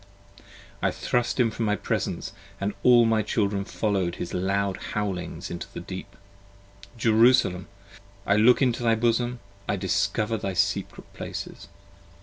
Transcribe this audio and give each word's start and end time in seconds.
I 0.81 0.89
thrust 0.89 1.39
him 1.39 1.51
from 1.51 1.65
my 1.65 1.75
presence 1.75 2.31
And 2.59 2.73
all 2.81 3.05
my 3.05 3.21
Children 3.21 3.65
follow'd 3.65 4.15
his 4.15 4.33
loud 4.33 4.77
howlings 4.93 5.51
into 5.51 5.67
the 5.71 5.79
Deep. 5.79 6.15
Jerusalem! 6.97 7.67
dissembler 7.67 7.67
Jerusalem! 7.67 7.67
I 8.25 8.35
look 8.37 8.61
into 8.63 8.81
thy 8.81 8.95
bosom: 8.95 9.39
I 9.69 9.75
discover 9.75 10.37
thy 10.37 10.53
secret 10.55 11.13
places. 11.13 11.67